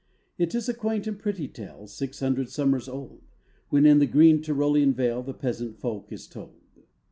[0.39, 3.21] It is a quaint and pretty tale Six hundred summers old,
[3.69, 6.59] When in the green Tyrolean vale, The peasant folk is told.